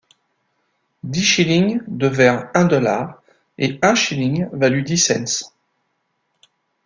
Dix 1.03 1.23
shillings 1.23 1.83
devinrent 1.87 2.49
un 2.55 2.65
dollar 2.65 3.21
et 3.59 3.77
un 3.83 3.93
shilling 3.93 4.49
valut 4.51 4.81
dix 4.81 4.97
cents. 4.97 5.53